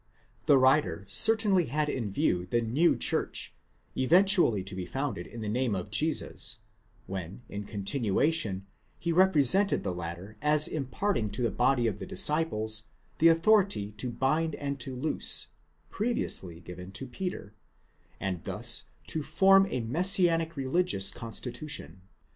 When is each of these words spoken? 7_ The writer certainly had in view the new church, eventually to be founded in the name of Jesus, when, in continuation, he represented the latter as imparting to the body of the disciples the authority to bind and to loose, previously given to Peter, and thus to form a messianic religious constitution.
7_ 0.41 0.45
The 0.47 0.57
writer 0.57 1.05
certainly 1.07 1.65
had 1.67 1.87
in 1.87 2.09
view 2.09 2.47
the 2.47 2.59
new 2.63 2.95
church, 2.97 3.53
eventually 3.95 4.63
to 4.63 4.73
be 4.73 4.87
founded 4.87 5.27
in 5.27 5.41
the 5.41 5.47
name 5.47 5.75
of 5.75 5.91
Jesus, 5.91 6.57
when, 7.05 7.43
in 7.49 7.65
continuation, 7.65 8.65
he 8.97 9.11
represented 9.11 9.83
the 9.83 9.93
latter 9.93 10.37
as 10.41 10.67
imparting 10.67 11.29
to 11.29 11.43
the 11.43 11.51
body 11.51 11.85
of 11.85 11.99
the 11.99 12.07
disciples 12.07 12.87
the 13.19 13.27
authority 13.27 13.91
to 13.97 14.09
bind 14.09 14.55
and 14.55 14.79
to 14.79 14.95
loose, 14.95 15.49
previously 15.91 16.59
given 16.59 16.91
to 16.93 17.05
Peter, 17.05 17.53
and 18.19 18.43
thus 18.43 18.85
to 19.05 19.21
form 19.21 19.67
a 19.69 19.81
messianic 19.81 20.55
religious 20.57 21.11
constitution. 21.11 22.01